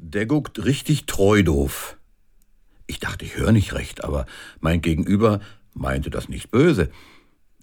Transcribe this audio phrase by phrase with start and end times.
[0.00, 1.98] Der guckt richtig treu doof.
[2.86, 4.26] Ich dachte, ich höre nicht recht, aber
[4.60, 5.40] mein Gegenüber
[5.74, 6.88] meinte das nicht böse.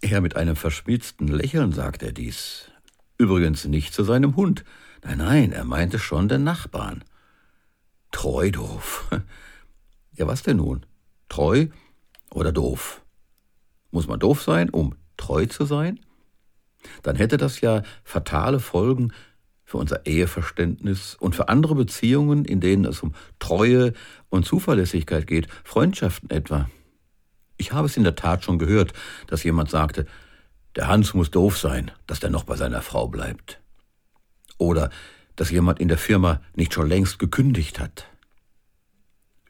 [0.00, 2.70] Er mit einem verschmitzten Lächeln sagt er dies.
[3.18, 4.64] Übrigens nicht zu seinem Hund.
[5.02, 7.04] Nein, nein, er meinte schon den Nachbarn.
[8.10, 9.10] Treu doof.
[10.12, 10.84] Ja, was denn nun?
[11.30, 11.68] Treu
[12.30, 13.00] oder doof?
[13.90, 15.98] Muss man doof sein, um treu zu sein?
[17.02, 19.12] Dann hätte das ja fatale Folgen
[19.70, 23.92] für unser Eheverständnis und für andere Beziehungen, in denen es um Treue
[24.28, 26.68] und Zuverlässigkeit geht, Freundschaften etwa.
[27.56, 28.94] Ich habe es in der Tat schon gehört,
[29.28, 30.06] dass jemand sagte,
[30.74, 33.60] der Hans muss doof sein, dass der noch bei seiner Frau bleibt.
[34.58, 34.90] Oder
[35.36, 38.08] dass jemand in der Firma nicht schon längst gekündigt hat.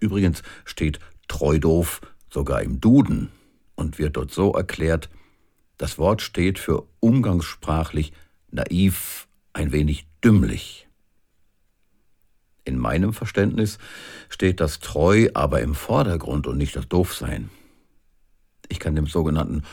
[0.01, 3.31] Übrigens steht treu doof sogar im Duden
[3.75, 5.09] und wird dort so erklärt,
[5.79, 8.13] das Wort steht für umgangssprachlich
[8.51, 10.89] naiv, ein wenig dümmlich.
[12.65, 13.79] In meinem Verständnis
[14.29, 17.51] steht das Treu aber im Vordergrund und nicht das Doofsein.
[18.69, 19.65] Ich kann dem sogenannten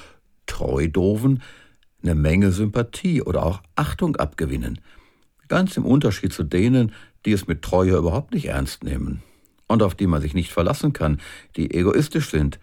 [0.45, 1.43] Treudoven
[2.01, 4.79] eine Menge Sympathie oder auch Achtung abgewinnen,
[5.47, 6.93] ganz im Unterschied zu denen,
[7.25, 9.21] die es mit Treue überhaupt nicht ernst nehmen
[9.67, 11.19] und auf die man sich nicht verlassen kann,
[11.55, 12.59] die egoistisch sind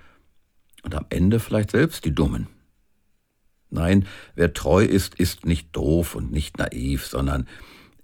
[0.83, 2.48] und am Ende vielleicht selbst die Dummen.
[3.70, 7.48] Nein, wer treu ist, ist nicht doof und nicht naiv, sondern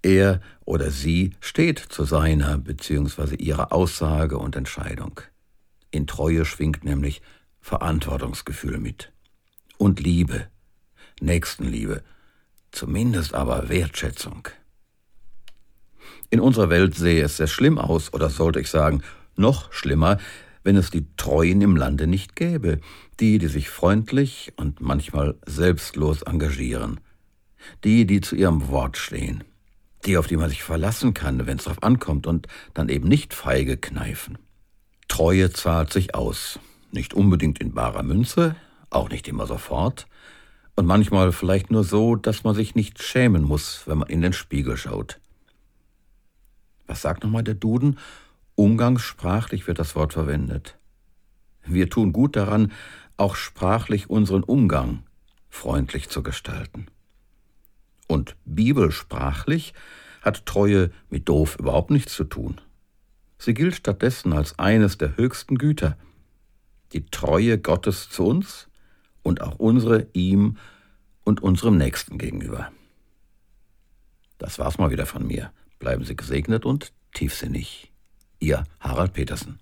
[0.03, 3.37] er oder sie steht zu seiner bzw.
[3.37, 5.21] ihrer Aussage und Entscheidung.
[5.91, 7.23] In Treue schwingt nämlich
[7.61, 9.13] Verantwortungsgefühl mit.
[9.77, 10.47] Und Liebe,
[11.21, 12.03] Nächstenliebe,
[12.71, 14.49] zumindest aber Wertschätzung.
[16.31, 19.03] In unserer Welt sähe es sehr schlimm aus, oder sollte ich sagen,
[19.37, 20.19] noch schlimmer,
[20.63, 22.81] wenn es die Treuen im Lande nicht gäbe,
[23.19, 27.01] die, die sich freundlich und manchmal selbstlos engagieren,
[27.85, 29.45] die, die zu ihrem Wort stehen,
[30.07, 33.35] die, auf die man sich verlassen kann, wenn es darauf ankommt und dann eben nicht
[33.35, 34.39] feige kneifen.
[35.09, 36.59] Treue zahlt sich aus,
[36.93, 38.57] nicht unbedingt in barer Münze,
[38.91, 40.07] auch nicht immer sofort,
[40.77, 44.33] und manchmal vielleicht nur so, dass man sich nicht schämen muss, wenn man in den
[44.33, 45.21] Spiegel schaut.
[46.87, 47.99] Was sagt nochmal der Duden?
[48.55, 50.79] Umgangssprachlich wird das Wort verwendet.
[51.65, 52.73] Wir tun gut daran,
[53.17, 55.03] auch sprachlich unseren Umgang
[55.51, 56.87] freundlich zu gestalten.
[58.11, 59.73] Und bibelsprachlich
[60.21, 62.61] hat Treue mit doof überhaupt nichts zu tun.
[63.39, 65.97] Sie gilt stattdessen als eines der höchsten Güter.
[66.93, 68.67] Die Treue Gottes zu uns
[69.23, 70.57] und auch unsere ihm
[71.23, 72.73] und unserem Nächsten gegenüber.
[74.39, 75.53] Das war's mal wieder von mir.
[75.79, 77.93] Bleiben Sie gesegnet und tiefsinnig.
[78.41, 79.61] Ihr Harald Petersen.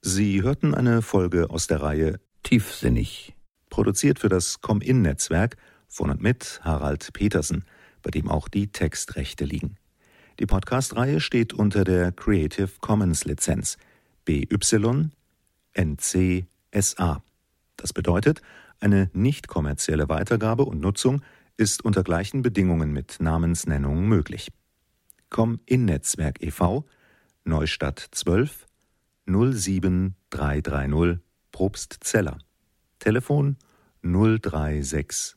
[0.00, 3.36] Sie hörten eine Folge aus der Reihe Tiefsinnig.
[3.68, 7.64] Produziert für das Com-In-Netzwerk von und mit Harald Petersen,
[8.02, 9.76] bei dem auch die Textrechte liegen.
[10.38, 13.76] Die Podcast-Reihe steht unter der Creative Commons Lizenz
[14.24, 15.10] BY
[15.72, 17.22] NC-SA.
[17.76, 18.42] Das bedeutet,
[18.80, 21.22] eine nicht kommerzielle Weitergabe und Nutzung
[21.56, 24.52] ist unter gleichen Bedingungen mit Namensnennung möglich.
[25.30, 26.84] Com-In-Netzwerk e.V.
[27.44, 28.66] Neustadt 12
[29.26, 31.18] 07330
[31.50, 32.38] Probstzeller.
[32.98, 33.56] Telefon
[34.02, 35.36] 036